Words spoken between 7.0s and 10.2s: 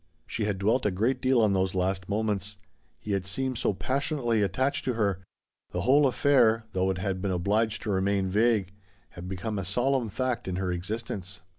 been obliged to remain vague, had be come a solemn